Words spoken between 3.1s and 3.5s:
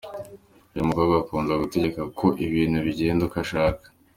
uko